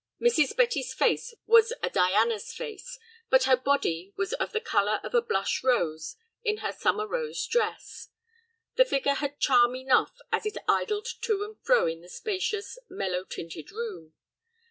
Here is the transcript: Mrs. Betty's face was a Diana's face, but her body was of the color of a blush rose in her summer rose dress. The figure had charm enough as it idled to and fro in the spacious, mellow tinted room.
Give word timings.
Mrs. 0.19 0.55
Betty's 0.55 0.95
face 0.95 1.35
was 1.45 1.73
a 1.83 1.89
Diana's 1.91 2.51
face, 2.53 2.97
but 3.29 3.43
her 3.43 3.55
body 3.55 4.15
was 4.17 4.33
of 4.33 4.51
the 4.51 4.59
color 4.59 4.99
of 5.03 5.13
a 5.13 5.21
blush 5.21 5.63
rose 5.63 6.15
in 6.43 6.57
her 6.65 6.71
summer 6.71 7.05
rose 7.05 7.45
dress. 7.45 8.09
The 8.77 8.85
figure 8.85 9.13
had 9.13 9.39
charm 9.39 9.75
enough 9.75 10.17
as 10.31 10.47
it 10.47 10.57
idled 10.67 11.05
to 11.21 11.43
and 11.43 11.59
fro 11.63 11.85
in 11.85 12.01
the 12.01 12.09
spacious, 12.09 12.79
mellow 12.89 13.23
tinted 13.25 13.71
room. 13.71 14.13